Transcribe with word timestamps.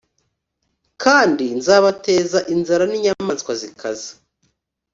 kandi 1.03 1.45
nzabateza 1.59 2.39
inzara 2.53 2.83
n 2.87 2.93
inyamaswa 2.97 3.51
zikaze 3.61 4.09